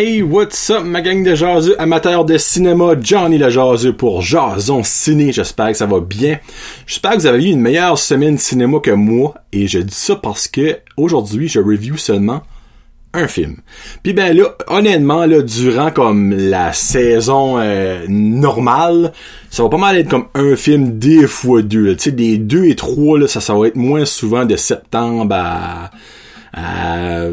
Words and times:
Hey, 0.00 0.22
what's 0.22 0.70
up, 0.70 0.84
ma 0.84 1.00
gang 1.00 1.24
de 1.24 1.34
jaseux, 1.34 1.74
amateurs 1.82 2.24
de 2.24 2.38
cinéma, 2.38 2.94
Johnny 3.02 3.36
le 3.36 3.50
jaseux 3.50 3.92
pour 3.92 4.22
Jason 4.22 4.84
Ciné. 4.84 5.32
J'espère 5.32 5.72
que 5.72 5.76
ça 5.76 5.86
va 5.86 5.98
bien. 5.98 6.38
J'espère 6.86 7.14
que 7.14 7.16
vous 7.16 7.26
avez 7.26 7.44
eu 7.46 7.50
une 7.50 7.60
meilleure 7.60 7.98
semaine 7.98 8.38
cinéma 8.38 8.78
que 8.78 8.92
moi. 8.92 9.34
Et 9.50 9.66
je 9.66 9.80
dis 9.80 9.92
ça 9.92 10.14
parce 10.14 10.46
que 10.46 10.78
aujourd'hui, 10.96 11.48
je 11.48 11.58
review 11.58 11.96
seulement 11.96 12.42
un 13.12 13.26
film. 13.26 13.56
Puis 14.04 14.12
ben 14.12 14.36
là, 14.36 14.54
honnêtement, 14.68 15.26
là, 15.26 15.42
durant 15.42 15.90
comme 15.90 16.32
la 16.32 16.72
saison 16.72 17.58
euh, 17.58 18.06
normale, 18.08 19.12
ça 19.50 19.64
va 19.64 19.68
pas 19.68 19.78
mal 19.78 19.98
être 19.98 20.10
comme 20.10 20.28
un 20.34 20.54
film 20.54 21.00
des 21.00 21.26
fois 21.26 21.62
deux. 21.62 21.96
Tu 21.96 22.02
sais, 22.04 22.12
des 22.12 22.38
deux 22.38 22.66
et 22.66 22.76
trois, 22.76 23.18
là, 23.18 23.26
ça, 23.26 23.40
ça 23.40 23.52
va 23.52 23.66
être 23.66 23.74
moins 23.74 24.04
souvent 24.04 24.44
de 24.44 24.54
septembre 24.54 25.34
à 25.34 25.90
à 26.58 27.28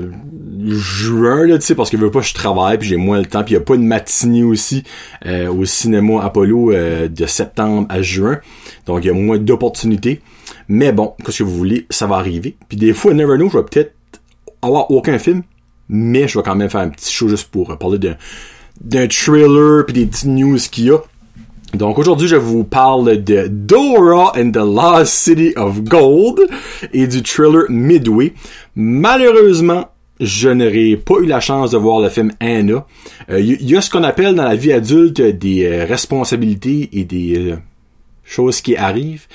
juin 0.68 1.46
là 1.46 1.58
tu 1.58 1.66
sais 1.66 1.76
parce 1.76 1.90
que 1.90 1.98
je 1.98 2.02
veux 2.04 2.12
pas 2.12 2.22
je 2.22 2.34
travaille 2.34 2.78
puis 2.78 2.88
j'ai 2.88 2.98
moins 2.98 3.20
le 3.20 3.26
temps 3.26 3.44
puis 3.44 3.54
il 3.54 3.58
y 3.58 3.62
a 3.62 3.64
pas 3.64 3.76
une 3.76 3.86
matinée 3.86 4.44
aussi 4.44 4.84
euh, 5.26 5.48
au 5.52 5.66
cinéma 5.66 6.24
Apollo 6.24 6.72
euh, 6.72 7.08
de 7.08 7.26
septembre 7.26 7.88
à 7.90 8.02
juin. 8.02 8.40
Donc 8.86 9.04
il 9.04 9.08
y 9.08 9.10
a 9.10 9.14
moins 9.14 9.38
d'opportunités. 9.38 10.22
Mais 10.68 10.92
bon 10.92 11.14
qu'est-ce 11.24 11.40
que 11.40 11.44
vous 11.44 11.56
voulez? 11.56 11.86
Ça 11.90 12.08
va 12.08 12.16
arriver. 12.16 12.56
Puis 12.68 12.78
des 12.78 12.94
fois 12.94 13.14
never 13.14 13.36
know 13.36 13.50
je 13.50 13.58
vais 13.58 13.64
peut-être 13.64 13.94
avoir 14.62 14.90
aucun 14.92 15.20
film 15.20 15.44
mais 15.90 16.28
je 16.28 16.38
vais 16.38 16.44
quand 16.44 16.56
même 16.56 16.70
faire 16.70 16.82
un 16.82 16.90
petit 16.90 17.12
show 17.12 17.28
juste 17.28 17.50
pour 17.50 17.78
parler 17.78 18.00
d'un 18.00 18.16
d'un 18.82 19.08
trailer 19.08 19.86
puis 19.86 19.94
des 19.94 20.06
petites 20.06 20.26
news 20.26 20.58
qu'il 20.72 20.86
y 20.86 20.92
a 20.92 20.98
donc 21.76 21.98
aujourd'hui, 22.00 22.28
je 22.28 22.36
vous 22.36 22.64
parle 22.64 23.24
de 23.24 23.48
Dora 23.48 24.34
and 24.38 24.52
the 24.52 24.58
Lost 24.58 25.14
City 25.14 25.54
of 25.56 25.84
Gold 25.84 26.40
et 26.94 27.08
du 27.08 27.22
thriller 27.22 27.66
Midway. 27.70 28.34
Malheureusement, 28.76 29.90
je 30.20 30.50
n'aurai 30.50 30.96
pas 30.96 31.16
eu 31.22 31.26
la 31.26 31.40
chance 31.40 31.72
de 31.72 31.78
voir 31.78 32.00
le 32.00 32.10
film 32.10 32.32
Anna. 32.40 32.86
Il 33.30 33.34
euh, 33.34 33.40
y, 33.40 33.76
a 33.76 33.82
ce 33.82 33.90
qu'on 33.90 34.04
appelle 34.04 34.36
dans 34.36 34.44
la 34.44 34.56
vie 34.56 34.72
adulte 34.72 35.22
des 35.22 35.66
euh, 35.66 35.86
responsabilités 35.86 36.90
et 36.94 37.04
des 37.04 37.52
euh, 37.52 37.58
choses 38.24 38.62
qui 38.62 38.78
arrivent. 38.78 39.28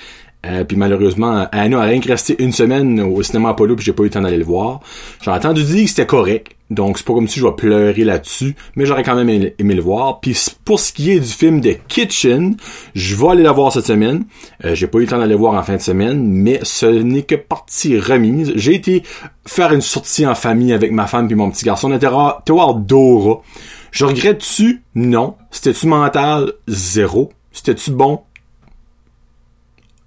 Euh, 0.47 0.65
puis 0.65 0.77
malheureusement, 0.77 1.47
Anna 1.53 1.81
a 1.81 1.85
rien 1.85 2.01
que 2.01 2.09
resté 2.09 2.43
une 2.43 2.53
semaine 2.53 3.01
au 3.01 3.23
cinéma 3.23 3.51
Apollo 3.51 3.77
puis 3.77 3.85
j'ai 3.85 3.93
pas 3.93 4.03
eu 4.03 4.07
le 4.07 4.11
temps 4.11 4.23
d'aller 4.23 4.39
le 4.39 4.45
voir. 4.45 4.81
J'ai 5.23 5.31
entendu 5.31 5.63
dire 5.65 5.85
que 5.85 5.91
c'était 5.91 6.07
correct. 6.07 6.57
Donc 6.71 6.99
c'est 6.99 7.07
pas 7.07 7.15
comme 7.15 7.27
si 7.27 7.41
je 7.41 7.45
vais 7.45 7.53
pleurer 7.53 8.05
là-dessus, 8.05 8.55
mais 8.77 8.87
j'aurais 8.87 9.03
quand 9.03 9.17
même 9.17 9.29
aimé, 9.29 9.75
le 9.75 9.83
voir. 9.83 10.21
Puis 10.21 10.39
pour 10.65 10.79
ce 10.79 10.93
qui 10.93 11.11
est 11.11 11.19
du 11.19 11.29
film 11.29 11.61
de 11.61 11.75
Kitchen, 11.89 12.57
je 12.95 13.17
vais 13.17 13.29
aller 13.29 13.43
le 13.43 13.51
voir 13.51 13.73
cette 13.73 13.87
semaine. 13.87 14.25
Euh, 14.65 14.75
j'ai 14.75 14.87
pas 14.87 14.99
eu 14.99 15.03
le 15.03 15.07
temps 15.09 15.19
d'aller 15.19 15.33
le 15.33 15.39
voir 15.39 15.55
en 15.55 15.63
fin 15.65 15.77
de 15.77 15.81
semaine, 15.81 16.23
mais 16.23 16.61
ce 16.63 16.87
n'est 16.87 17.25
que 17.25 17.35
partie 17.35 17.99
remise. 17.99 18.53
J'ai 18.55 18.75
été 18.75 19.03
faire 19.47 19.73
une 19.73 19.81
sortie 19.81 20.25
en 20.27 20.37
famille 20.37 20.73
avec 20.73 20.93
ma 20.93 21.09
femme 21.09 21.27
puis 21.27 21.37
mon 21.37 21.51
petit 21.51 21.65
garçon. 21.65 21.91
On 21.91 21.97
était 21.97 22.07
voir 22.07 22.75
Dora. 22.77 23.43
Je 23.91 24.05
regrette-tu? 24.05 24.85
Non. 24.95 25.35
C'était-tu 25.51 25.89
mental? 25.89 26.53
Zéro. 26.69 27.33
C'était-tu 27.51 27.91
bon? 27.91 28.21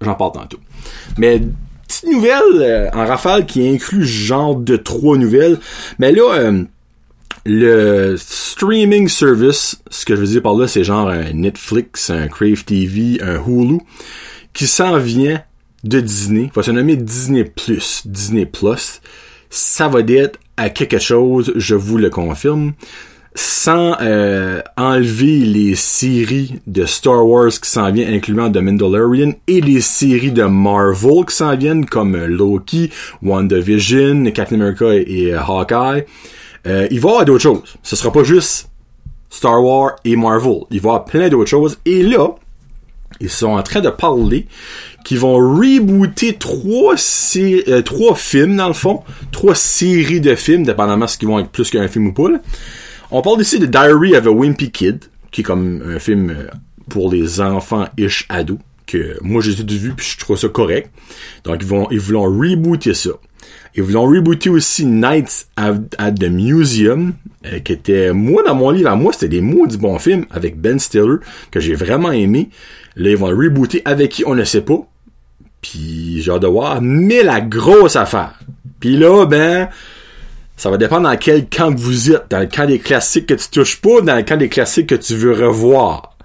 J'en 0.04 0.14
parle 0.14 0.32
tantôt. 0.32 0.58
Mais 1.18 1.40
petite 1.86 2.10
nouvelle 2.10 2.60
euh, 2.60 2.90
en 2.92 3.06
rafale 3.06 3.46
qui 3.46 3.68
inclut 3.68 4.04
genre 4.04 4.56
de 4.56 4.76
trois 4.76 5.16
nouvelles. 5.16 5.58
Mais 5.98 6.12
là, 6.12 6.34
euh, 6.34 6.64
le 7.46 8.16
streaming 8.16 9.08
service, 9.08 9.80
ce 9.90 10.04
que 10.04 10.14
je 10.16 10.20
veux 10.20 10.26
dire 10.26 10.42
par 10.42 10.54
là, 10.54 10.66
c'est 10.66 10.84
genre 10.84 11.08
un 11.08 11.32
Netflix, 11.32 12.10
un 12.10 12.28
Crave 12.28 12.64
TV, 12.64 13.20
un 13.22 13.40
Hulu, 13.46 13.80
qui 14.52 14.66
s'en 14.66 14.98
vient 14.98 15.42
de 15.84 16.00
Disney, 16.00 16.50
va 16.54 16.62
se 16.62 16.70
nommer 16.70 16.96
Disney 16.96 17.44
Plus, 17.44 18.02
Disney 18.06 18.46
Plus. 18.46 19.00
Ça 19.50 19.88
va 19.88 20.00
être 20.00 20.38
à 20.56 20.70
quelque 20.70 20.98
chose, 20.98 21.52
je 21.56 21.74
vous 21.74 21.98
le 21.98 22.10
confirme 22.10 22.72
sans 23.34 23.96
euh, 24.00 24.60
enlever 24.76 25.38
les 25.38 25.74
séries 25.74 26.60
de 26.66 26.86
Star 26.86 27.26
Wars 27.26 27.50
qui 27.50 27.68
s'en 27.68 27.90
viennent, 27.90 28.14
incluant 28.14 28.50
The 28.50 28.58
Mandalorian, 28.58 29.32
et 29.48 29.60
les 29.60 29.80
séries 29.80 30.30
de 30.30 30.44
Marvel 30.44 31.24
qui 31.26 31.34
s'en 31.34 31.56
viennent, 31.56 31.84
comme 31.84 32.16
Loki, 32.16 32.90
WandaVision, 33.22 34.30
Captain 34.32 34.60
America 34.60 34.94
et, 34.94 35.34
Hawkeye, 35.34 36.04
euh, 36.66 36.86
il 36.90 37.00
va 37.00 37.08
y 37.08 37.12
avoir 37.12 37.24
d'autres 37.24 37.42
choses. 37.42 37.76
Ce 37.82 37.96
sera 37.96 38.12
pas 38.12 38.22
juste 38.22 38.68
Star 39.30 39.62
Wars 39.62 39.96
et 40.04 40.14
Marvel. 40.14 40.60
Il 40.70 40.80
va 40.80 40.90
y 40.90 40.92
avoir 40.92 41.04
plein 41.04 41.28
d'autres 41.28 41.50
choses. 41.50 41.78
Et 41.84 42.04
là, 42.04 42.36
ils 43.20 43.30
sont 43.30 43.48
en 43.48 43.62
train 43.62 43.80
de 43.80 43.90
parler 43.90 44.46
qu'ils 45.04 45.18
vont 45.18 45.34
rebooter 45.34 46.34
trois, 46.34 46.94
euh, 47.36 47.82
trois 47.82 48.14
films, 48.14 48.56
dans 48.56 48.68
le 48.68 48.74
fond. 48.74 49.02
Trois 49.32 49.54
séries 49.54 50.20
de 50.20 50.34
films, 50.36 50.62
dépendamment 50.62 51.06
de 51.06 51.10
ce 51.10 51.18
qu'ils 51.18 51.28
vont 51.28 51.40
être 51.40 51.50
plus 51.50 51.70
qu'un 51.70 51.88
film 51.88 52.08
ou 52.08 52.12
pas. 52.12 52.28
On 53.16 53.22
parle 53.22 53.40
ici 53.42 53.60
de 53.60 53.66
Diary 53.66 54.16
of 54.16 54.26
a 54.26 54.30
Wimpy 54.30 54.72
Kid, 54.72 55.04
qui 55.30 55.42
est 55.42 55.44
comme 55.44 55.80
un 55.86 56.00
film 56.00 56.30
euh, 56.30 56.48
pour 56.88 57.12
les 57.12 57.40
enfants-ish 57.40 58.26
ados, 58.28 58.58
que 58.88 59.18
moi 59.22 59.40
j'ai 59.40 59.52
vu 59.52 59.92
puis 59.92 60.04
je 60.04 60.18
trouve 60.18 60.36
ça 60.36 60.48
correct. 60.48 60.90
Donc 61.44 61.58
ils 61.60 61.66
vont 61.68 61.86
ils 61.92 62.00
voulont 62.00 62.24
rebooter 62.24 62.92
ça. 62.92 63.10
Ils 63.76 63.84
voulont 63.84 64.06
rebooter 64.06 64.50
aussi 64.50 64.84
Nights 64.84 65.46
at, 65.54 66.10
the 66.10 66.28
Museum, 66.28 67.14
euh, 67.46 67.60
qui 67.60 67.74
était, 67.74 68.12
moi 68.12 68.42
dans 68.42 68.56
mon 68.56 68.70
livre 68.70 68.90
à 68.90 68.96
moi, 68.96 69.12
c'était 69.12 69.28
des 69.28 69.40
mots 69.40 69.68
du 69.68 69.76
bon 69.76 69.96
film 70.00 70.26
avec 70.32 70.60
Ben 70.60 70.80
Stiller, 70.80 71.18
que 71.52 71.60
j'ai 71.60 71.76
vraiment 71.76 72.10
aimé. 72.10 72.48
Là, 72.96 73.10
ils 73.10 73.16
vont 73.16 73.28
rebooter 73.28 73.82
avec 73.84 74.10
qui 74.10 74.24
on 74.26 74.34
ne 74.34 74.42
sait 74.42 74.62
pas. 74.62 74.80
Puis 75.60 76.20
j'ai 76.20 76.32
hâte 76.32 76.42
de 76.42 76.48
voir. 76.48 76.82
Mais 76.82 77.22
la 77.22 77.40
grosse 77.40 77.94
affaire. 77.94 78.40
Puis 78.80 78.96
là, 78.96 79.24
ben, 79.24 79.68
ça 80.56 80.70
va 80.70 80.76
dépendre 80.76 81.08
dans 81.08 81.16
quel 81.16 81.48
camp 81.48 81.74
vous 81.76 82.12
êtes. 82.12 82.30
Dans 82.30 82.40
le 82.40 82.46
camp 82.46 82.66
des 82.66 82.78
classiques 82.78 83.26
que 83.26 83.34
tu 83.34 83.48
touches 83.48 83.80
pas, 83.80 84.00
dans 84.00 84.16
le 84.16 84.22
camp 84.22 84.36
des 84.36 84.48
classiques 84.48 84.88
que 84.88 84.94
tu 84.94 85.14
veux 85.14 85.32
revoir. 85.32 86.16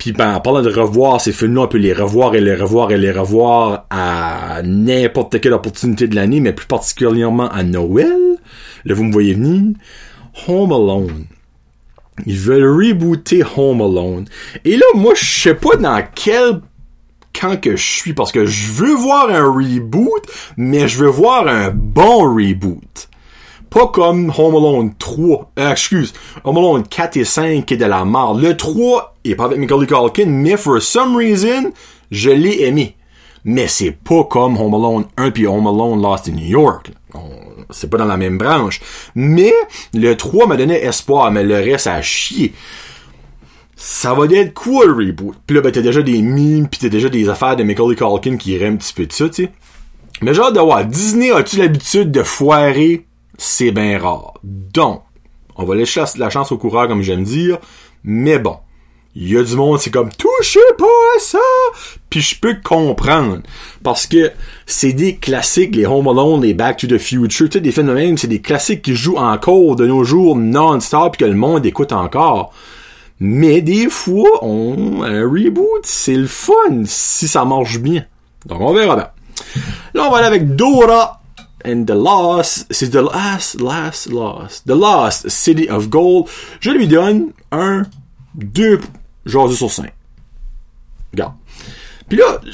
Puis 0.00 0.12
ben, 0.12 0.34
en 0.34 0.40
parlant 0.40 0.62
de 0.62 0.72
revoir 0.72 1.20
ces 1.20 1.32
films-là, 1.32 1.62
on 1.62 1.68
peut 1.68 1.78
les 1.78 1.92
revoir 1.92 2.34
et 2.34 2.40
les 2.40 2.54
revoir 2.54 2.90
et 2.90 2.96
les 2.96 3.10
revoir 3.10 3.86
à 3.90 4.62
n'importe 4.64 5.40
quelle 5.40 5.52
opportunité 5.52 6.08
de 6.08 6.14
l'année, 6.14 6.40
mais 6.40 6.54
plus 6.54 6.66
particulièrement 6.66 7.50
à 7.50 7.62
Noël. 7.64 8.38
Là, 8.86 8.94
vous 8.94 9.04
me 9.04 9.12
voyez 9.12 9.34
venir. 9.34 9.74
Home 10.48 10.72
Alone. 10.72 11.26
Ils 12.24 12.38
veulent 12.38 12.64
rebooter 12.64 13.42
Home 13.56 13.82
Alone. 13.82 14.24
Et 14.64 14.76
là, 14.76 14.86
moi, 14.94 15.12
je 15.14 15.24
sais 15.24 15.54
pas 15.54 15.76
dans 15.76 16.02
quel 16.14 16.60
camp 17.38 17.60
que 17.60 17.76
je 17.76 17.86
suis, 17.86 18.14
parce 18.14 18.32
que 18.32 18.46
je 18.46 18.72
veux 18.72 18.94
voir 18.94 19.28
un 19.28 19.52
reboot, 19.52 20.22
mais 20.56 20.88
je 20.88 20.98
veux 20.98 21.10
voir 21.10 21.46
un 21.46 21.70
bon 21.70 22.34
reboot. 22.34 23.09
Pas 23.70 23.86
comme 23.86 24.32
Home 24.36 24.56
Alone 24.56 24.94
3. 24.98 25.52
Euh, 25.58 25.70
excuse. 25.70 26.12
Home 26.42 26.58
Alone 26.58 26.82
4 26.88 27.16
et 27.18 27.24
5 27.24 27.64
qui 27.64 27.74
est 27.74 27.76
de 27.76 27.84
la 27.84 28.04
mort. 28.04 28.34
Le 28.34 28.56
3 28.56 29.16
est 29.24 29.36
pas 29.36 29.44
avec 29.44 29.58
Macaulay 29.58 29.86
Culkin, 29.86 30.26
mais 30.26 30.56
for 30.56 30.82
some 30.82 31.16
reason, 31.16 31.70
je 32.10 32.30
l'ai 32.30 32.64
aimé. 32.64 32.96
Mais 33.44 33.68
c'est 33.68 33.92
pas 33.92 34.24
comme 34.24 34.56
Home 34.58 34.74
Alone 34.74 35.04
1 35.16 35.30
puis 35.30 35.46
Home 35.46 35.68
Alone 35.68 36.02
Lost 36.02 36.28
in 36.28 36.32
New 36.32 36.48
York. 36.48 36.90
C'est 37.70 37.88
pas 37.88 37.98
dans 37.98 38.06
la 38.06 38.16
même 38.16 38.38
branche. 38.38 38.80
Mais 39.14 39.52
le 39.94 40.14
3 40.14 40.48
m'a 40.48 40.56
donné 40.56 40.82
espoir, 40.82 41.30
mais 41.30 41.44
le 41.44 41.54
reste 41.54 41.86
a 41.86 42.02
chier. 42.02 42.52
Ça 43.76 44.14
va 44.14 44.26
être 44.26 44.52
cool, 44.52 44.90
reboot? 44.90 45.36
Puis 45.46 45.54
là, 45.56 45.62
ben, 45.62 45.70
t'as 45.72 45.80
déjà 45.80 46.02
des 46.02 46.20
memes, 46.20 46.68
pis 46.68 46.80
t'as 46.80 46.88
déjà 46.88 47.08
des 47.08 47.28
affaires 47.28 47.56
de 47.56 47.62
Macaulay 47.62 47.96
Culkin 47.96 48.36
qui 48.36 48.52
iraient 48.52 48.66
un 48.66 48.76
petit 48.76 48.92
peu 48.92 49.06
de 49.06 49.12
ça, 49.12 49.28
tu 49.28 49.44
sais. 49.44 49.52
Mais 50.22 50.34
genre 50.34 50.52
de 50.52 50.60
voir, 50.60 50.84
Disney 50.84 51.30
a-tu 51.30 51.56
l'habitude 51.56 52.10
de 52.10 52.22
foirer 52.22 53.06
c'est 53.40 53.70
bien 53.70 53.98
rare. 53.98 54.34
Donc, 54.44 55.02
on 55.56 55.64
va 55.64 55.74
laisser 55.74 56.02
la 56.16 56.28
chance 56.28 56.52
au 56.52 56.58
coureur, 56.58 56.88
comme 56.88 57.00
j'aime 57.00 57.24
dire, 57.24 57.56
mais 58.04 58.38
bon. 58.38 58.58
Il 59.16 59.28
y 59.28 59.36
a 59.36 59.42
du 59.42 59.56
monde, 59.56 59.80
c'est 59.80 59.90
comme 59.90 60.10
touchez 60.10 60.60
pas 60.78 60.84
à 60.84 61.18
ça, 61.18 61.38
puis 62.10 62.20
je 62.20 62.38
peux 62.38 62.54
comprendre 62.62 63.40
parce 63.82 64.06
que 64.06 64.30
c'est 64.66 64.92
des 64.92 65.16
classiques, 65.16 65.74
les 65.74 65.84
Home 65.84 66.06
Alone, 66.06 66.42
les 66.42 66.54
Back 66.54 66.76
to 66.76 66.86
the 66.86 66.98
Future, 66.98 67.48
tu 67.48 67.54
sais 67.54 67.60
des 67.60 67.72
phénomènes, 67.72 68.16
c'est 68.16 68.28
des 68.28 68.40
classiques 68.40 68.82
qui 68.82 68.94
jouent 68.94 69.16
encore 69.16 69.74
de 69.74 69.84
nos 69.84 70.04
jours 70.04 70.36
non-stop 70.36 71.16
que 71.16 71.24
le 71.24 71.34
monde 71.34 71.66
écoute 71.66 71.92
encore. 71.92 72.52
Mais 73.18 73.62
des 73.62 73.90
fois, 73.90 74.44
on 74.44 75.02
un 75.02 75.22
reboot, 75.22 75.82
c'est 75.82 76.14
le 76.14 76.28
fun 76.28 76.84
si 76.84 77.26
ça 77.26 77.44
marche 77.44 77.80
bien. 77.80 78.04
Donc 78.46 78.60
on 78.60 78.72
verra 78.72 78.94
bien. 78.94 79.08
Là, 79.94 80.06
on 80.06 80.10
va 80.12 80.18
aller 80.18 80.26
avec 80.26 80.54
Dora 80.54 81.19
and 81.64 81.84
The 81.84 81.92
Lost, 81.92 82.66
c'est 82.70 82.90
The 82.90 82.96
Last, 82.96 83.60
Last, 83.60 84.10
Lost. 84.10 84.66
The 84.66 84.72
Lost 84.72 85.28
City 85.28 85.68
of 85.68 85.88
Gold. 85.88 86.26
Je 86.60 86.70
lui 86.70 86.88
donne 86.88 87.32
un, 87.52 87.82
deux 88.34 88.80
jours 89.24 89.52
sur 89.52 89.70
cinq. 89.70 89.92
Regarde. 91.12 91.34
Puis 92.08 92.18
là, 92.18 92.40
il 92.44 92.50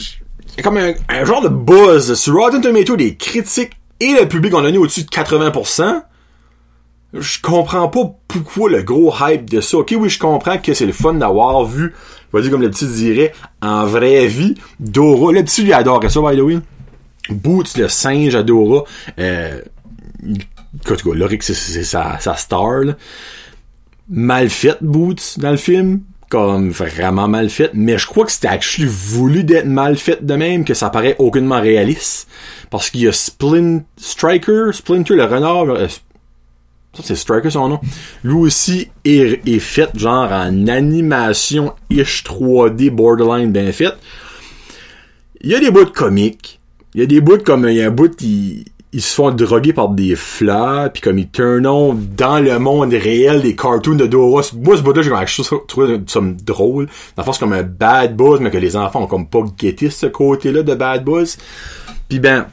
y 0.56 0.60
a 0.60 0.62
comme 0.62 0.78
un, 0.78 1.24
genre 1.24 1.42
de 1.42 1.48
buzz 1.48 2.14
sur 2.14 2.34
Rotten 2.34 2.60
Tomatoes 2.60 2.96
des 2.96 3.16
critiques 3.16 3.72
et 4.00 4.12
le 4.12 4.26
public. 4.28 4.54
On 4.54 4.64
a 4.64 4.70
au-dessus 4.70 5.04
de 5.04 5.08
80%. 5.08 6.02
Je 7.14 7.40
comprends 7.40 7.88
pas 7.88 8.14
pourquoi 8.28 8.70
le 8.70 8.82
gros 8.82 9.14
hype 9.20 9.48
de 9.48 9.60
ça. 9.60 9.78
Ok, 9.78 9.94
oui, 9.98 10.08
je 10.08 10.18
comprends 10.18 10.58
que 10.58 10.74
c'est 10.74 10.86
le 10.86 10.92
fun 10.92 11.14
d'avoir 11.14 11.64
vu, 11.64 11.94
je 12.30 12.36
vais 12.36 12.42
dire 12.42 12.50
comme 12.50 12.60
le 12.60 12.70
petit 12.70 12.86
dirait, 12.86 13.32
en 13.62 13.86
vraie 13.86 14.26
vie, 14.26 14.54
Dora. 14.80 15.32
Le 15.32 15.42
petit 15.42 15.62
lui 15.62 15.72
adore 15.72 16.02
ça, 16.10 16.20
by 16.20 16.36
the 16.36 16.40
way. 16.40 16.58
Boots, 17.30 17.76
le 17.76 17.88
singe 17.88 18.34
Adora, 18.34 18.84
euh, 19.18 19.60
Lorix, 21.04 21.38
c'est 21.42 21.84
sa, 21.84 22.18
star, 22.36 22.82
mal 24.08 24.50
fait, 24.50 24.78
Boots, 24.80 25.38
dans 25.38 25.50
le 25.50 25.56
film. 25.56 26.02
Comme 26.28 26.70
vraiment 26.70 27.28
mal 27.28 27.48
fait. 27.50 27.70
Mais 27.72 27.98
je 27.98 28.06
crois 28.08 28.26
que 28.26 28.32
c'était 28.32 28.48
actually 28.48 28.88
voulu 28.88 29.44
d'être 29.44 29.66
mal 29.66 29.96
fait 29.96 30.26
de 30.26 30.34
même, 30.34 30.64
que 30.64 30.74
ça 30.74 30.90
paraît 30.90 31.14
aucunement 31.20 31.60
réaliste. 31.60 32.28
Parce 32.68 32.90
qu'il 32.90 33.02
y 33.02 33.06
a 33.06 33.12
Splint, 33.12 33.82
Striker, 33.96 34.70
Splinter, 34.72 35.14
le 35.14 35.24
renard, 35.24 35.70
euh, 35.70 35.86
c'est 37.02 37.14
Striker 37.14 37.50
son 37.50 37.68
nom. 37.68 37.80
Lui 38.24 38.34
aussi 38.34 38.88
est, 39.04 39.46
est 39.46 39.58
fait 39.60 39.90
genre 39.96 40.32
en 40.32 40.66
animation 40.66 41.74
ish 41.90 42.24
3D 42.24 42.90
borderline 42.90 43.52
bien 43.52 43.70
fait. 43.70 43.94
Il 45.40 45.50
y 45.50 45.54
a 45.54 45.60
des 45.60 45.70
bouts 45.70 45.86
comiques. 45.86 46.60
Il 46.96 47.00
y 47.00 47.02
a 47.02 47.06
des 47.06 47.20
bouts 47.20 47.38
comme 47.44 47.68
il 47.68 47.74
y 47.76 47.82
a 47.82 47.88
un 47.88 47.90
bout 47.90 48.20
ils, 48.22 48.64
ils 48.92 49.02
se 49.02 49.14
font 49.14 49.30
droguer 49.30 49.74
par 49.74 49.90
des 49.90 50.16
fleurs 50.16 50.90
puis 50.90 51.02
comme 51.02 51.18
ils 51.18 51.28
turn 51.28 51.66
on 51.66 51.92
dans 51.92 52.38
le 52.38 52.58
monde 52.58 52.94
réel 52.94 53.42
des 53.42 53.54
cartoons 53.54 53.96
de 53.96 54.06
Dora. 54.06 54.40
Moi 54.54 54.78
ce 54.78 54.82
bout 54.82 54.94
là 54.94 55.02
j'ai 55.02 55.12
trouvé 55.68 56.00
ça 56.06 56.20
drôle. 56.42 56.88
Dans 57.14 57.30
c'est 57.30 57.38
comme 57.38 57.52
un 57.52 57.62
bad 57.62 58.16
buzz 58.16 58.40
mais 58.40 58.50
que 58.50 58.56
les 58.56 58.76
enfants 58.76 59.02
ont 59.02 59.06
comme 59.06 59.28
pas 59.28 59.42
guetté 59.58 59.90
ce 59.90 60.06
côté 60.06 60.50
là 60.52 60.62
de 60.62 60.74
bad 60.74 61.04
buzz. 61.04 61.36
Puis 62.08 62.18
ben 62.18 62.46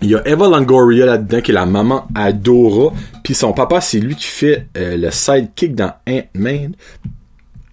il 0.00 0.10
y 0.10 0.14
a 0.14 0.28
Eva 0.28 0.48
Longoria 0.48 1.06
là-dedans, 1.06 1.40
qui 1.40 1.52
est 1.52 1.54
la 1.54 1.66
maman 1.66 2.08
Adora. 2.16 2.92
Puis 3.22 3.34
son 3.34 3.52
papa, 3.52 3.80
c'est 3.80 4.00
lui 4.00 4.16
qui 4.16 4.26
fait 4.26 4.66
euh, 4.76 4.96
le 4.96 5.12
sidekick 5.12 5.76
dans 5.76 5.94
Ant-Man. 6.08 6.74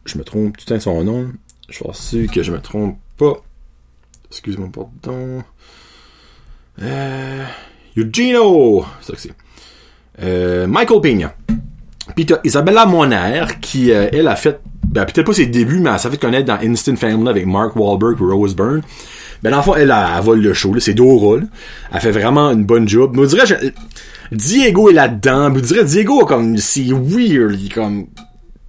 Je 0.05 0.17
me 0.17 0.23
trompe 0.23 0.55
tout 0.55 0.71
le 0.71 0.79
son 0.79 1.03
nom. 1.03 1.31
Je 1.69 1.77
suis 1.77 1.85
sûr 1.93 2.31
que 2.31 2.43
je 2.43 2.51
me 2.51 2.59
trompe 2.59 2.97
pas. 3.17 3.33
Excuse-moi, 4.29 4.69
pardon. 4.71 5.43
Euh, 6.81 7.43
Eugeno! 7.97 8.85
C'est 9.01 9.07
ça 9.07 9.13
que 9.13 9.21
c'est. 9.21 9.31
Euh, 10.21 10.67
Michael 10.67 11.01
Pena. 11.01 11.33
Puis 12.15 12.27
Isabella 12.43 12.85
Moner, 12.85 13.45
qui, 13.61 13.91
euh, 13.91 14.07
elle, 14.11 14.27
a 14.27 14.35
fait, 14.35 14.59
ben, 14.83 15.05
peut-être 15.05 15.25
pas 15.25 15.33
ses 15.33 15.45
débuts, 15.45 15.79
mais 15.79 15.89
elle 15.91 15.99
s'est 15.99 16.09
fait 16.09 16.17
connaître 16.17 16.45
dans 16.45 16.59
Instant 16.61 16.95
Family 16.95 17.29
avec 17.29 17.45
Mark 17.45 17.75
Wahlberg 17.75 18.19
Rose 18.19 18.55
Byrne. 18.55 18.81
Ben, 19.43 19.51
dans 19.51 19.57
le 19.57 19.63
fond, 19.63 19.75
elle, 19.75 19.91
elle, 19.91 20.23
vole 20.23 20.41
le 20.41 20.53
show, 20.53 20.73
là. 20.73 20.79
C'est 20.79 20.93
Dora, 20.93 21.37
là. 21.37 21.43
Elle 21.93 22.01
fait 22.01 22.11
vraiment 22.11 22.51
une 22.51 22.65
bonne 22.65 22.87
job. 22.87 23.11
Mais 23.13 23.21
on 23.21 23.25
dirait, 23.25 23.45
je, 23.45 23.55
Diego 24.31 24.89
est 24.89 24.93
là-dedans. 24.93 25.49
Mais 25.49 25.59
on 25.59 25.61
dirait, 25.61 25.85
Diego, 25.85 26.25
comme, 26.25 26.57
c'est 26.57 26.87
weird. 26.91 27.59
Il 27.59 27.73
comme, 27.73 28.07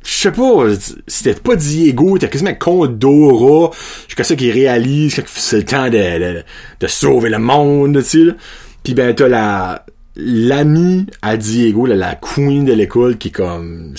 je 0.03 0.11
sais 0.11 0.33
pas, 0.33 0.65
c'était 1.07 1.35
pas 1.35 1.57
Diego, 1.57 2.19
t'as 2.19 2.29
quasiment 2.29 2.55
contre 2.55 2.93
Dora. 2.95 3.71
Jusqu'à 4.09 4.25
ça 4.25 4.35
qu'il 4.35 4.51
réalise 4.51 5.23
c'est 5.27 5.59
le 5.59 5.65
temps 5.65 5.91
de, 5.91 6.87
sauver 6.87 7.31
le 7.31 7.39
monde, 7.39 7.99
tu 8.03 8.29
sais, 8.29 8.35
Puis 8.83 8.95
ben, 8.95 9.15
t'as 9.15 9.29
la, 9.29 9.85
l'ami 10.17 11.07
à 11.23 11.37
Diego, 11.37 11.87
là, 11.87 11.97
la 11.97 12.15
queen 12.15 12.65
de 12.65 12.73
l'école 12.73 13.19
qui 13.19 13.29
est 13.29 13.33
comme 13.33 13.93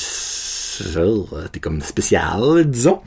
t'es 1.51 1.59
comme 1.59 1.81
spécial, 1.81 2.63
disons. 2.65 3.00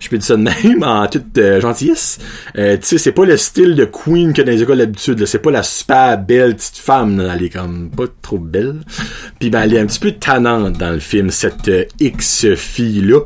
Je 0.00 0.08
peux 0.08 0.18
dire 0.18 0.26
ça 0.26 0.36
de 0.36 0.42
même, 0.42 0.82
en 0.82 1.06
toute 1.06 1.36
euh, 1.38 1.60
gentillesse. 1.60 2.18
Euh, 2.56 2.76
tu 2.76 2.86
sais, 2.86 2.98
c'est 2.98 3.12
pas 3.12 3.24
le 3.24 3.36
style 3.36 3.74
de 3.74 3.84
queen 3.84 4.32
que 4.32 4.42
dans 4.42 4.52
les 4.52 4.62
écoles 4.62 4.78
d'habitude. 4.78 5.24
C'est 5.26 5.38
pas 5.38 5.50
la 5.50 5.62
super 5.62 6.18
belle 6.18 6.56
petite 6.56 6.78
femme. 6.78 7.20
Elle 7.20 7.44
est 7.44 7.50
comme 7.50 7.90
pas 7.90 8.04
trop 8.22 8.38
belle. 8.38 8.80
Puis 9.38 9.50
ben, 9.50 9.62
elle 9.62 9.74
est 9.74 9.80
un 9.80 9.86
petit 9.86 10.00
peu 10.00 10.12
tannante 10.12 10.78
dans 10.78 10.92
le 10.92 11.00
film, 11.00 11.30
cette 11.30 11.68
euh, 11.68 11.84
X-fille-là. 12.00 13.20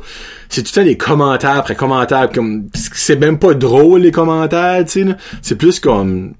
C'est 0.49 0.63
tout 0.63 0.71
le 0.75 0.81
temps 0.81 0.85
des 0.85 0.97
commentaires 0.97 1.57
après 1.57 1.75
commentaires. 1.75 2.29
comme 2.31 2.69
C'est 2.73 3.15
même 3.15 3.39
pas 3.39 3.53
drôle, 3.53 4.01
les 4.01 4.11
commentaires, 4.11 4.83
tu 4.85 5.05
sais. 5.05 5.15
C'est 5.41 5.55
plus 5.55 5.79
comme 5.79 6.33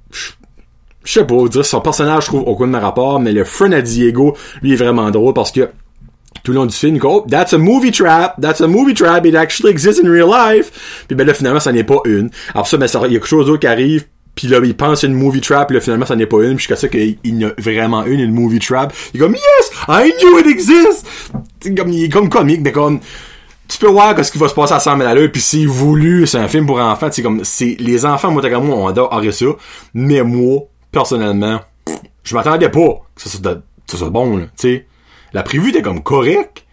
je 1.04 1.12
sais 1.12 1.26
pas, 1.26 1.48
dire 1.48 1.66
son 1.66 1.82
personnage, 1.82 2.24
je 2.24 2.28
trouve 2.30 2.44
aucun 2.48 2.80
rapport, 2.80 3.20
mais 3.20 3.34
le 3.34 3.44
friend 3.44 3.74
à 3.74 3.82
Diego, 3.82 4.38
lui, 4.62 4.74
est 4.74 4.78
vraiment 4.78 5.12
drôle 5.12 5.34
parce 5.34 5.52
que 5.52 5.70
tout 6.44 6.52
le 6.52 6.58
long 6.58 6.66
du 6.66 6.76
film, 6.76 7.00
oh, 7.04 7.26
that's 7.30 7.54
a 7.54 7.58
movie 7.58 7.92
trap, 7.92 8.40
that's 8.42 8.62
a 8.62 8.68
movie 8.68 8.94
trap, 8.94 9.26
it 9.26 9.36
actually 9.36 9.72
exists 9.72 10.02
in 10.04 10.10
real 10.10 10.28
life. 10.28 11.06
Puis 11.08 11.16
ben 11.16 11.26
là, 11.26 11.34
finalement, 11.34 11.60
ça 11.60 11.72
n'est 11.72 11.84
pas 11.84 12.00
une. 12.06 12.30
Alors 12.54 12.68
ça, 12.68 12.78
ben, 12.78 12.88
il 12.88 12.94
y 12.94 12.98
a 12.98 13.10
quelque 13.10 13.28
chose 13.28 13.46
d'autre 13.46 13.62
qui 13.62 13.68
arrive, 13.68 14.06
puis 14.36 14.48
là, 14.48 14.60
il 14.64 14.76
pense 14.76 15.04
une 15.04 15.14
movie 15.14 15.42
trap, 15.42 15.68
puis 15.68 15.76
là, 15.76 15.82
finalement, 15.82 16.06
ça 16.06 16.16
n'est 16.16 16.26
pas 16.26 16.44
une, 16.44 16.56
puis 16.56 16.66
jusqu'à 16.66 16.76
ça 16.76 16.88
qu'il 16.88 17.18
y 17.24 17.46
a 17.46 17.52
vraiment 17.58 18.04
une, 18.06 18.20
une 18.20 18.34
movie 18.34 18.60
trap. 18.60 18.94
Il 19.14 19.18
est 19.18 19.24
comme, 19.24 19.36
yes, 19.36 19.72
I 19.88 20.12
knew 20.20 20.40
it 20.40 20.48
exists! 20.48 21.06
Comme, 21.78 21.90
il 21.90 22.06
est 22.06 22.10
comme 22.10 22.30
comique, 22.30 22.62
mais 22.62 22.72
comme, 22.72 23.00
tu 23.68 23.78
peux 23.78 23.88
voir 23.88 24.24
ce 24.24 24.32
qui 24.32 24.38
va 24.38 24.48
se 24.48 24.54
passer 24.54 24.74
à 24.74 24.80
100 24.80 24.98
000 24.98 25.10
à 25.10 25.14
l'heure, 25.14 25.32
puis 25.32 25.42
c'est 25.42 25.66
voulu, 25.66 26.26
c'est 26.28 26.40
un 26.40 26.48
film 26.48 26.66
pour 26.66 26.80
enfants, 26.80 27.10
c'est 27.12 27.22
comme, 27.22 27.44
c'est, 27.44 27.78
les 27.80 28.06
enfants, 28.06 28.32
moi, 28.32 28.42
comme 28.42 28.66
moi, 28.66 28.76
on 28.76 28.88
adore 28.88 29.22
ça, 29.32 29.46
mais 29.94 30.22
moi, 30.24 30.62
personnellement, 30.92 31.62
je 32.24 32.36
m'attendais 32.36 32.70
pas 32.70 33.02
que 33.16 33.22
ça 33.22 33.30
soit, 33.30 33.62
ça 33.86 33.98
soit 33.98 34.10
bon, 34.10 34.38
là, 34.38 34.46
tu 34.58 34.68
sais. 34.68 34.88
La 35.34 35.44
prévue 35.44 35.70
était 35.70 35.82
comme 35.82 36.04
correct. 36.04 36.66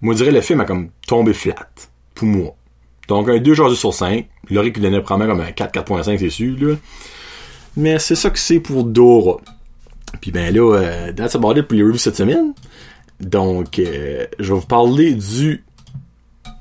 Moi, 0.00 0.14
je 0.14 0.18
dirais 0.18 0.32
le 0.32 0.40
film 0.40 0.60
a 0.60 0.64
comme 0.64 0.90
tombé 1.06 1.32
flat. 1.32 1.68
Pour 2.14 2.26
moi. 2.26 2.54
Donc, 3.08 3.28
un 3.28 3.38
2 3.38 3.54
jours 3.54 3.74
sur 3.74 3.94
5. 3.94 4.26
Laurie 4.50 4.72
qui 4.72 4.80
donnait 4.80 5.00
probablement 5.00 5.38
comme 5.38 5.46
un 5.46 5.52
4, 5.52 5.74
4.5, 5.74 6.18
c'est 6.18 6.30
sûr, 6.30 6.56
là. 6.60 6.76
Mais 7.76 7.98
c'est 7.98 8.16
ça 8.16 8.30
que 8.30 8.38
c'est 8.38 8.60
pour 8.60 8.84
Dora. 8.84 9.38
Puis 10.20 10.30
ben 10.30 10.54
là, 10.54 10.76
euh, 10.76 11.12
that's 11.12 11.34
about 11.34 11.56
it 11.56 11.66
pour 11.66 11.76
les 11.76 11.82
reviews 11.82 11.98
cette 11.98 12.16
semaine. 12.16 12.52
Donc, 13.20 13.78
euh, 13.78 14.26
je 14.38 14.52
vais 14.52 14.60
vous 14.60 14.66
parler 14.66 15.14
du 15.14 15.64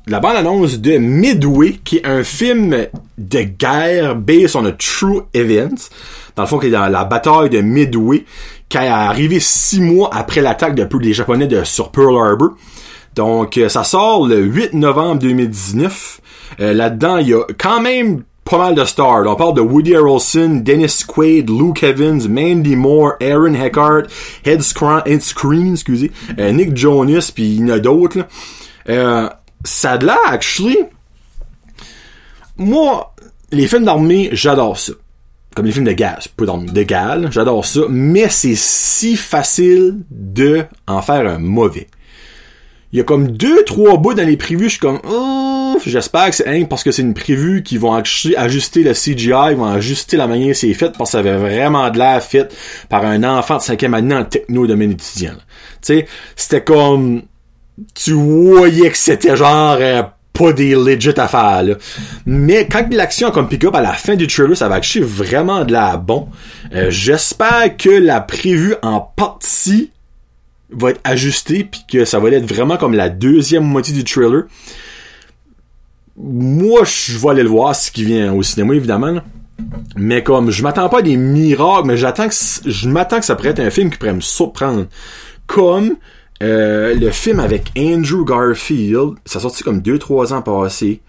la 0.08 0.20
bande-annonce 0.20 0.80
de 0.80 0.98
Midway, 0.98 1.80
qui 1.84 1.98
est 1.98 2.06
un 2.06 2.24
film 2.24 2.88
de 3.18 3.42
guerre 3.42 4.16
based 4.16 4.56
on 4.56 4.66
a 4.66 4.72
true 4.72 5.22
event. 5.34 5.76
Dans 6.36 6.44
le 6.44 6.48
fond, 6.48 6.60
qui 6.60 6.68
est 6.68 6.72
dans 6.72 6.88
la 6.88 7.06
bataille 7.06 7.50
de 7.50 7.62
Midway, 7.62 8.26
qui 8.72 8.78
est 8.78 8.88
arrivé 8.88 9.40
six 9.40 9.82
mois 9.82 10.10
après 10.14 10.42
l'attaque 10.42 10.76
de, 10.76 10.86
des 10.98 11.14
Japonais 11.14 11.48
de, 11.48 11.64
sur 11.64 11.92
Pearl 11.92 12.16
Harbor. 12.16 12.52
Donc, 13.16 13.58
euh, 13.58 13.68
ça 13.68 13.84
sort 13.84 14.26
le 14.26 14.40
8 14.40 14.74
novembre 14.74 15.20
2019. 15.20 16.22
Euh, 16.62 16.74
là-dedans, 16.74 17.18
il 17.18 17.28
y 17.28 17.34
a 17.34 17.44
quand 17.58 17.82
même 17.82 18.24
pas 18.46 18.58
mal 18.58 18.74
de 18.74 18.86
stars. 18.86 19.24
On 19.28 19.36
parle 19.36 19.56
de 19.56 19.62
Woody 19.62 19.94
Harrelson, 19.94 20.62
Dennis 20.64 21.04
Quaid, 21.06 21.50
Luke 21.50 21.84
Evans, 21.84 22.22
Mandy 22.30 22.78
Moore, 22.78 23.14
Aaron 23.22 23.54
Eckhart, 23.54 24.04
Head 24.46 24.62
Screen, 24.62 25.74
excusez, 25.74 26.12
euh, 26.40 26.52
Nick 26.52 26.76
Jonas, 26.76 27.32
puis 27.36 27.56
il 27.56 27.68
y 27.68 27.72
en 27.72 27.76
a 27.76 27.80
d'autres. 27.80 28.26
Euh, 28.90 29.30
ça 29.64 29.98
de 29.98 30.06
l'air, 30.06 30.18
actually... 30.26 30.78
Moi, 32.58 33.14
les 33.52 33.68
films 33.68 33.86
d'armée, 33.86 34.30
j'adore 34.34 34.78
ça 34.78 34.94
comme 35.56 35.66
les 35.66 35.72
films 35.72 35.86
de 35.86 35.92
gaz, 35.92 36.28
peu 36.28 36.46
de 36.46 36.84
gale, 36.84 37.30
j'adore 37.32 37.66
ça, 37.66 37.82
mais 37.90 38.30
c'est 38.30 38.56
si 38.56 39.16
facile 39.16 39.98
de 40.10 40.64
en 40.88 41.02
faire 41.02 41.28
un 41.28 41.40
mauvais. 41.40 41.88
Il 42.94 42.98
y 42.98 43.02
a 43.02 43.04
comme 43.04 43.30
deux, 43.30 43.64
trois 43.64 43.98
bouts 43.98 44.14
dans 44.14 44.26
les 44.26 44.38
prévus, 44.38 44.66
je 44.66 44.70
suis 44.72 44.80
comme, 44.80 45.00
oh, 45.10 45.78
j'espère 45.86 46.30
que 46.30 46.36
c'est 46.36 46.66
parce 46.70 46.84
que 46.84 46.92
c'est 46.92 47.02
une 47.02 47.14
prévue 47.14 47.64
qui 47.64 47.78
vont 47.78 47.94
ajuster 47.94 48.84
le 48.84 48.94
CGI, 48.94 49.52
ils 49.52 49.56
vont 49.56 49.66
ajuster 49.66 50.18
la 50.18 50.28
manière 50.28 50.56
c'est 50.56 50.74
fait, 50.74 50.92
parce 50.98 51.12
que 51.12 51.12
ça 51.12 51.20
avait 51.20 51.38
vraiment 51.38 51.90
de 51.90 51.98
l'air 51.98 52.22
fait 52.22 52.54
par 52.90 53.06
un 53.06 53.24
enfant 53.24 53.58
de 53.58 53.62
cinquième 53.62 53.94
année 53.94 54.16
en 54.16 54.26
techno 54.26 54.68
domaine 54.68 54.92
étudiant. 54.92 55.36
Tu 55.82 56.00
sais, 56.00 56.08
c'était 56.36 56.64
comme, 56.64 57.24
tu 57.94 58.12
voyais 58.12 58.90
que 58.90 58.98
c'était 58.98 59.38
genre, 59.38 59.78
euh, 59.80 60.04
pas 60.34 60.54
des 60.54 60.76
legit 60.76 61.20
affaires. 61.20 61.64
Mais 62.26 62.68
quand 62.68 62.88
l'action 62.92 63.32
comme 63.32 63.48
pick-up 63.48 63.76
à 63.76 63.82
la 63.82 63.94
fin 63.94 64.16
du 64.16 64.28
trailer, 64.28 64.56
ça 64.56 64.68
va 64.68 64.76
acheter 64.76 65.02
vraiment 65.02 65.66
de 65.66 65.72
la 65.72 65.98
bon. 65.98 66.28
Euh, 66.74 66.90
j'espère 66.90 67.76
que 67.78 67.90
la 67.90 68.22
prévue 68.22 68.76
en 68.82 69.02
partie 69.02 69.92
va 70.72 70.92
être 70.92 71.02
ajustée 71.04 71.64
puis 71.64 71.82
que 71.92 72.06
ça 72.06 72.20
va 72.20 72.30
être 72.30 72.46
vraiment 72.46 72.78
comme 72.78 72.94
la 72.94 73.10
deuxième 73.10 73.64
moitié 73.64 73.94
du 73.94 74.04
trailer. 74.04 74.44
Moi, 76.18 76.82
je 76.86 77.18
vais 77.18 77.30
aller 77.30 77.44
le 77.44 77.50
voir, 77.50 77.76
ce 77.76 77.92
qui 77.92 78.04
vient 78.04 78.34
au 78.34 78.44
cinéma, 78.44 78.76
évidemment. 78.76 79.22
Mais 79.96 80.24
comme, 80.24 80.52
je 80.52 80.64
m'attends 80.64 80.90
pas 80.90 81.00
à 81.00 81.02
des 81.02 81.18
miracles, 81.18 81.88
mais 81.88 81.98
j'attends 81.98 82.28
que, 82.28 82.36
je 82.66 82.90
m'attends 82.90 83.20
que 83.20 83.26
ça 83.26 83.36
pourrait 83.36 83.50
être 83.50 83.60
un 83.60 83.70
film 83.70 83.90
qui 83.90 83.98
pourrait 83.98 84.14
me 84.14 84.22
surprendre. 84.22 84.86
Comme, 85.48 85.96
euh, 86.42 86.96
le 86.96 87.12
film 87.12 87.40
avec 87.40 87.72
Andrew 87.78 88.26
Garfield, 88.26 89.16
ça 89.26 89.40
sorti 89.40 89.64
comme 89.64 89.80
2-3 89.80 90.34
ans 90.34 90.42
passés. 90.42 91.02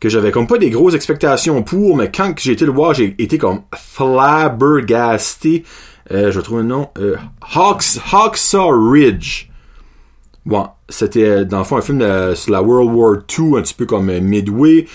Que 0.00 0.08
j'avais 0.08 0.30
comme 0.30 0.46
pas 0.46 0.58
des 0.58 0.70
grosses 0.70 0.94
expectations 0.94 1.62
pour, 1.62 1.96
mais 1.96 2.10
quand 2.10 2.34
j'ai 2.38 2.52
été 2.52 2.66
le 2.66 2.72
voir, 2.72 2.94
j'ai 2.94 3.14
été 3.18 3.38
comme 3.38 3.62
flabbergasté. 3.74 5.64
Euh, 6.10 6.30
je 6.30 6.40
trouve 6.40 6.58
un 6.58 6.64
nom. 6.64 6.90
Euh, 6.98 7.16
Hawks, 7.54 7.98
Hawksaw 8.12 8.90
Ridge. 8.90 9.48
Bon, 10.44 10.68
c'était 10.90 11.46
dans 11.46 11.58
le 11.58 11.64
fond 11.64 11.78
un 11.78 11.82
film 11.82 11.98
de, 11.98 12.34
sur 12.34 12.52
la 12.52 12.62
World 12.62 12.92
War 12.92 13.16
II, 13.38 13.56
un 13.56 13.62
petit 13.62 13.72
peu 13.72 13.86
comme 13.86 14.12
Midway 14.20 14.86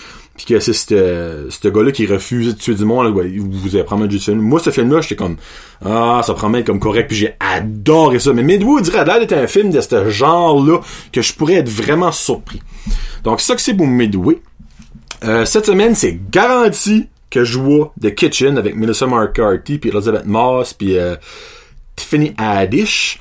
puis 0.44 0.54
que 0.54 0.60
c'est 0.60 0.72
ce 0.72 1.68
gars-là 1.68 1.92
qui 1.92 2.06
refuse 2.06 2.54
de 2.54 2.58
tuer 2.58 2.74
du 2.74 2.86
monde, 2.86 3.04
là, 3.04 3.10
vous 3.10 3.74
avez 3.74 3.84
probablement 3.84 4.10
du 4.10 4.18
film. 4.18 4.38
Moi, 4.40 4.58
ce 4.58 4.70
film-là, 4.70 5.02
j'étais 5.02 5.16
comme, 5.16 5.36
ah, 5.84 6.22
ça 6.24 6.32
promet 6.32 6.64
comme 6.64 6.80
correct, 6.80 7.08
puis 7.08 7.16
j'ai 7.16 7.34
adoré 7.40 8.18
ça. 8.18 8.32
Mais 8.32 8.42
dirait 8.80 9.04
là 9.04 9.18
d'être 9.18 9.34
un 9.34 9.46
film 9.46 9.70
de 9.70 9.80
ce 9.82 10.08
genre-là 10.08 10.80
que 11.12 11.20
je 11.20 11.34
pourrais 11.34 11.56
être 11.56 11.68
vraiment 11.68 12.10
surpris. 12.10 12.62
Donc, 13.22 13.42
ça 13.42 13.54
que 13.54 13.60
c'est 13.60 13.74
pour 13.74 13.86
Midway. 13.86 14.38
Euh, 15.24 15.44
cette 15.44 15.66
semaine, 15.66 15.94
c'est 15.94 16.18
garanti 16.30 17.06
que 17.28 17.44
je 17.44 17.58
vois 17.58 17.92
The 18.00 18.14
Kitchen 18.14 18.56
avec 18.56 18.74
Melissa 18.76 19.06
McCarthy, 19.06 19.78
puis 19.78 19.90
Elizabeth 19.90 20.24
Moss, 20.24 20.72
puis 20.72 20.96
euh, 20.96 21.16
Tiffany 21.96 22.32
Haddish. 22.38 23.18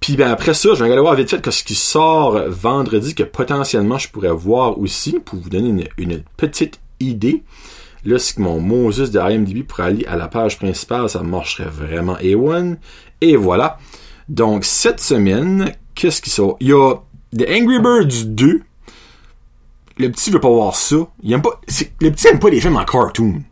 Puis 0.00 0.16
ben 0.16 0.30
après 0.30 0.54
ça, 0.54 0.74
je 0.74 0.84
vais 0.84 0.92
aller 0.92 1.00
voir 1.00 1.14
vite 1.14 1.30
fait 1.30 1.50
ce 1.50 1.64
qui 1.64 1.74
sort 1.74 2.38
vendredi 2.48 3.14
que 3.14 3.22
potentiellement 3.22 3.98
je 3.98 4.08
pourrais 4.10 4.30
voir 4.30 4.78
aussi 4.78 5.18
pour 5.24 5.38
vous 5.38 5.50
donner 5.50 5.68
une, 5.68 5.84
une 5.98 6.22
petite 6.36 6.80
idée. 7.00 7.42
Là, 8.06 8.20
c'est 8.20 8.36
que 8.36 8.40
mon 8.40 8.60
Moses 8.60 9.10
de 9.10 9.18
IMDb 9.18 9.64
pour 9.66 9.80
aller 9.80 10.04
à 10.06 10.16
la 10.16 10.28
page 10.28 10.58
principale, 10.58 11.10
ça 11.10 11.22
marcherait 11.22 11.68
vraiment 11.68 12.14
A1. 12.16 12.76
Et 13.20 13.34
voilà. 13.34 13.78
Donc, 14.28 14.64
cette 14.64 15.00
semaine, 15.00 15.72
qu'est-ce 15.94 16.22
qui 16.22 16.30
sort? 16.30 16.56
Il 16.60 16.68
y 16.68 16.72
a 16.72 16.94
The 17.36 17.48
Angry 17.50 17.80
Birds 17.80 18.26
2. 18.26 18.62
Le 19.98 20.10
petit 20.10 20.30
veut 20.30 20.40
pas 20.40 20.48
voir 20.48 20.76
ça. 20.76 20.96
Il 21.22 21.32
aime 21.32 21.42
pas, 21.42 21.60
le 22.00 22.10
petit 22.10 22.28
aime 22.28 22.38
pas 22.38 22.48
les 22.48 22.60
films 22.60 22.76
en 22.76 22.84
cartoon. 22.84 23.42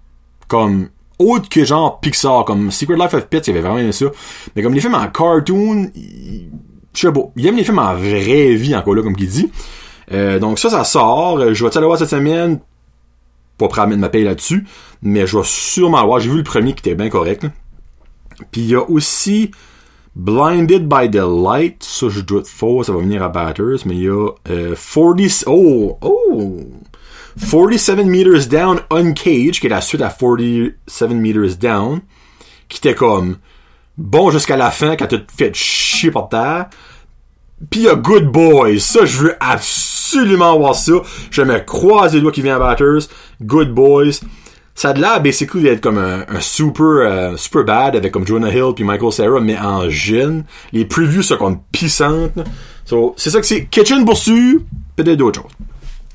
Comme, 0.46 0.90
autre 1.18 1.48
que 1.48 1.64
genre 1.64 2.00
Pixar, 2.00 2.44
comme 2.44 2.70
Secret 2.70 2.96
Life 2.96 3.14
of 3.14 3.26
Pets, 3.26 3.46
il 3.46 3.50
avait 3.50 3.60
vraiment 3.60 3.78
aimé 3.78 3.92
ça. 3.92 4.06
Mais 4.54 4.62
comme 4.62 4.74
les 4.74 4.80
films 4.80 4.94
en 4.94 5.06
cartoon, 5.08 5.90
je 6.94 7.00
sais 7.00 7.12
pas, 7.12 7.20
il 7.36 7.46
aime 7.46 7.56
les 7.56 7.64
films 7.64 7.78
en 7.78 7.94
vraie 7.94 8.54
vie, 8.54 8.74
encore 8.74 8.94
là, 8.94 9.02
comme 9.02 9.16
qu'il 9.16 9.28
dit. 9.28 9.50
Euh, 10.12 10.38
donc 10.38 10.58
ça, 10.58 10.70
ça 10.70 10.84
sort. 10.84 11.54
Je 11.54 11.64
vais 11.64 11.76
aller 11.76 11.86
voir 11.86 11.98
cette 11.98 12.10
semaine? 12.10 12.60
Pas 13.58 13.68
prêt 13.68 13.82
à 13.82 13.86
mettre 13.86 14.00
ma 14.00 14.08
paye 14.08 14.24
là-dessus, 14.24 14.66
mais 15.02 15.26
je 15.26 15.38
vais 15.38 15.44
sûrement 15.44 16.04
voir. 16.04 16.20
J'ai 16.20 16.30
vu 16.30 16.38
le 16.38 16.42
premier 16.42 16.72
qui 16.74 16.80
était 16.80 16.96
bien 16.96 17.08
correct. 17.08 17.46
Puis 18.50 18.62
il 18.62 18.70
y 18.70 18.74
a 18.74 18.82
aussi 18.82 19.50
Blinded 20.16 20.88
by 20.88 21.10
the 21.10 21.22
Light. 21.22 21.82
Ça, 21.82 22.08
je 22.08 22.20
doute 22.20 22.46
faux, 22.46 22.82
ça 22.82 22.92
va 22.92 22.98
venir 22.98 23.22
à 23.22 23.28
Batters, 23.28 23.86
mais 23.86 23.94
il 23.94 24.02
y 24.02 24.08
a 24.08 24.30
40... 24.44 24.50
Euh, 24.50 25.26
oh! 25.46 25.98
Oh! 26.02 26.60
47 27.38 28.04
Meters 28.04 28.46
Down 28.48 28.80
Uncaged, 28.90 29.60
qui 29.60 29.66
est 29.66 29.70
la 29.70 29.80
suite 29.80 30.02
à 30.02 30.08
47 30.08 31.10
Meters 31.10 31.56
Down, 31.56 32.00
qui 32.68 32.78
était 32.78 32.94
comme 32.94 33.36
bon 33.96 34.30
jusqu'à 34.30 34.56
la 34.56 34.70
fin, 34.70 34.96
quand 34.96 35.06
t'as 35.06 35.18
fait 35.36 35.54
chier 35.54 36.10
par 36.10 36.28
terre. 36.28 36.66
Y 37.72 37.88
a 37.88 37.94
Good 37.94 38.26
Boys. 38.26 38.80
Ça, 38.80 39.04
je 39.04 39.18
veux 39.18 39.36
absolument 39.40 40.58
voir 40.58 40.74
ça. 40.74 40.92
Je 41.30 41.42
me 41.42 41.58
croise 41.60 42.14
les 42.14 42.20
doigts 42.20 42.32
qui 42.32 42.42
vient 42.42 42.56
à 42.56 42.58
Batters. 42.58 43.08
Good 43.42 43.72
Boys. 43.72 44.20
Ça 44.74 44.88
a 44.88 44.92
de 44.92 45.00
l'air, 45.00 45.22
basically, 45.22 45.62
d'être 45.62 45.80
comme 45.80 45.98
un, 45.98 46.40
super, 46.40 46.84
euh, 46.84 47.36
super 47.36 47.64
bad 47.64 47.94
avec 47.94 48.12
comme 48.12 48.26
Jonah 48.26 48.50
Hill 48.50 48.72
puis 48.74 48.82
Michael 48.82 49.12
Cera, 49.12 49.40
mais 49.40 49.56
en 49.56 49.88
jeune. 49.88 50.44
Les 50.72 50.84
previews 50.84 51.22
sont 51.22 51.36
comme 51.36 51.60
pissantes. 51.70 52.32
So, 52.84 53.14
c'est 53.16 53.30
ça 53.30 53.40
que 53.40 53.46
c'est. 53.46 53.66
Kitchen 53.66 54.04
Boursu, 54.04 54.62
peut-être 54.96 55.16
d'autres 55.16 55.42
choses. 55.42 55.52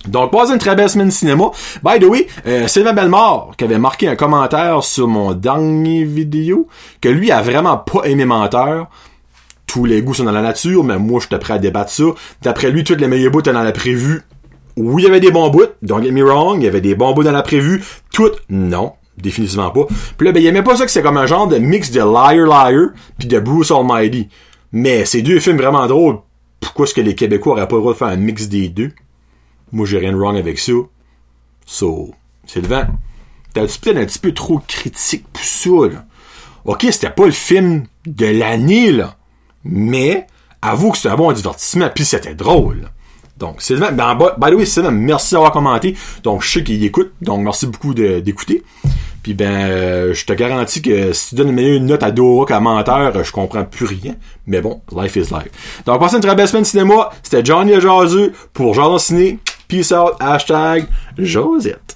Donc, 0.07 0.31
pas 0.31 0.49
une 0.51 0.57
très 0.57 0.75
belle 0.75 0.89
semaine 0.89 1.09
de 1.09 1.13
cinéma. 1.13 1.45
By 1.83 1.99
the 1.99 2.05
way, 2.05 2.27
euh, 2.47 2.67
Sylvain 2.67 2.93
Bellemare, 2.93 3.51
qui 3.57 3.65
avait 3.65 3.79
marqué 3.79 4.07
un 4.07 4.15
commentaire 4.15 4.83
sur 4.83 5.07
mon 5.07 5.33
dernier 5.33 6.03
vidéo, 6.03 6.67
que 7.01 7.09
lui 7.09 7.31
a 7.31 7.41
vraiment 7.41 7.77
pas 7.77 8.03
aimé 8.05 8.25
Menteur 8.25 8.87
tous 9.69 9.85
les 9.85 10.01
goûts 10.01 10.15
sont 10.15 10.23
dans 10.23 10.31
la 10.31 10.41
nature, 10.41 10.83
mais 10.83 10.97
moi, 10.97 11.19
j'étais 11.21 11.37
prêt 11.37 11.53
à 11.53 11.59
débattre 11.59 11.91
ça. 11.91 12.05
D'après 12.41 12.71
lui, 12.71 12.83
toutes 12.83 12.99
les 12.99 13.07
meilleurs 13.07 13.31
bouts 13.31 13.41
étaient 13.41 13.53
dans 13.53 13.61
la 13.61 13.71
prévue. 13.71 14.23
Oui, 14.77 15.03
il 15.03 15.05
y 15.05 15.09
avait 15.09 15.19
des 15.19 15.29
bons 15.29 15.49
bouts, 15.49 15.67
don't 15.83 16.01
get 16.01 16.11
me 16.11 16.23
wrong, 16.23 16.59
il 16.59 16.65
y 16.65 16.67
avait 16.67 16.81
des 16.81 16.95
bons 16.95 17.13
bouts 17.13 17.23
dans 17.23 17.31
la 17.31 17.43
prévue. 17.43 17.83
Toutes, 18.11 18.41
non, 18.49 18.93
définitivement 19.17 19.69
pas. 19.69 19.85
Puis 20.17 20.25
là, 20.25 20.31
ben, 20.31 20.41
il 20.41 20.47
aimait 20.47 20.63
pas 20.63 20.75
ça 20.75 20.85
que 20.85 20.91
c'est 20.91 21.03
comme 21.03 21.17
un 21.17 21.27
genre 21.27 21.47
de 21.47 21.57
mix 21.57 21.91
de 21.91 21.99
Liar 21.99 22.47
Liar 22.47 22.89
puis 23.19 23.27
de 23.27 23.39
Bruce 23.39 23.69
Almighty. 23.69 24.29
Mais 24.71 25.05
ces 25.05 25.21
deux 25.21 25.39
films 25.39 25.57
vraiment 25.57 25.85
drôles, 25.85 26.17
pourquoi 26.59 26.85
est-ce 26.85 26.95
que 26.95 27.01
les 27.01 27.13
Québécois 27.13 27.53
auraient 27.53 27.67
pas 27.67 27.75
le 27.75 27.81
droit 27.81 27.93
de 27.93 27.97
faire 27.97 28.07
un 28.07 28.15
mix 28.15 28.47
des 28.47 28.69
deux? 28.69 28.91
Moi, 29.71 29.85
j'ai 29.85 29.99
rien 29.99 30.11
de 30.11 30.17
wrong 30.17 30.37
avec 30.37 30.59
ça. 30.59 30.73
So, 31.65 32.13
c'est 32.45 32.61
le 32.61 32.67
vent. 32.67 32.87
T'as 33.53 33.61
peut-être 33.61 33.97
un 33.97 34.05
petit 34.05 34.19
peu 34.19 34.33
trop 34.33 34.59
critique 34.67 35.25
pour 35.31 35.43
ça, 35.43 35.93
là? 35.93 36.05
Ok, 36.65 36.85
c'était 36.91 37.09
pas 37.09 37.25
le 37.25 37.31
film 37.31 37.85
de 38.05 38.25
l'année, 38.25 38.91
là. 38.91 39.15
Mais, 39.63 40.27
avoue 40.61 40.91
que 40.91 40.97
c'était 40.97 41.09
un 41.09 41.15
bon 41.15 41.31
divertissement, 41.31 41.89
puis 41.93 42.05
c'était 42.05 42.35
drôle. 42.35 42.89
Donc, 43.37 43.61
Sylvain, 43.61 43.91
ben, 43.91 44.15
by 44.15 44.51
the 44.51 44.53
way, 44.55 44.65
Sylvain, 44.65 44.91
merci 44.91 45.33
d'avoir 45.33 45.51
commenté. 45.51 45.95
Donc, 46.23 46.43
je 46.43 46.51
sais 46.51 46.63
qu'il 46.63 46.83
écoute, 46.83 47.13
donc 47.21 47.41
merci 47.41 47.67
beaucoup 47.67 47.93
d'écouter. 47.93 48.63
Puis 49.23 49.33
ben, 49.33 49.51
euh, 49.51 50.13
je 50.13 50.25
te 50.25 50.33
garantis 50.33 50.81
que 50.81 51.13
si 51.13 51.29
tu 51.29 51.35
donnes 51.35 51.57
une 51.57 51.85
note 51.85 52.03
à 52.03 52.11
Dora 52.11 52.59
menteur, 52.59 53.23
je 53.23 53.31
comprends 53.31 53.63
plus 53.63 53.85
rien. 53.85 54.15
Mais 54.47 54.61
bon, 54.61 54.81
life 54.95 55.15
is 55.15 55.31
life. 55.31 55.83
Donc, 55.85 55.99
passez 55.99 56.15
une 56.15 56.21
très 56.21 56.35
belle 56.35 56.47
semaine 56.47 56.63
de 56.63 56.67
cinéma. 56.67 57.09
C'était 57.23 57.43
Johnny 57.43 57.79
Jazeux 57.79 58.33
pour 58.53 58.73
Jardin 58.73 58.99
Ciné. 58.99 59.39
Peace 59.69 59.91
out, 59.91 60.19
hashtag 60.19 60.89
Josette. 61.15 61.79